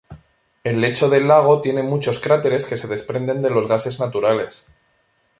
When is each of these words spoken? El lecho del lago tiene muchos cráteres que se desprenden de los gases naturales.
El 0.63 0.81
lecho 0.81 1.09
del 1.11 1.27
lago 1.27 1.61
tiene 1.61 1.83
muchos 1.83 2.17
cráteres 2.17 2.65
que 2.65 2.75
se 2.75 2.87
desprenden 2.87 3.43
de 3.43 3.51
los 3.51 3.67
gases 3.67 3.99
naturales. 3.99 4.65